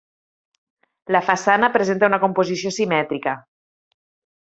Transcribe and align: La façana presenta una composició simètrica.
La 1.17 1.21
façana 1.29 1.71
presenta 1.77 2.11
una 2.13 2.21
composició 2.27 2.75
simètrica. 2.83 3.41